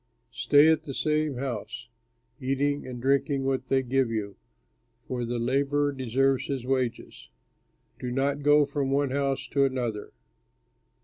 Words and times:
Stay 0.33 0.67
at 0.67 0.81
the 0.81 0.95
same 0.95 1.35
house, 1.35 1.87
eating 2.39 2.87
and 2.87 2.99
drinking 2.99 3.43
what 3.43 3.67
they 3.67 3.83
give 3.83 4.09
you, 4.09 4.35
for 5.07 5.23
the 5.25 5.37
laborer 5.37 5.91
deserves 5.91 6.47
his 6.47 6.65
wages. 6.65 7.29
Do 7.99 8.09
not 8.11 8.41
go 8.41 8.65
from 8.65 8.89
one 8.89 9.11
house 9.11 9.47
to 9.49 9.63
another. 9.63 10.11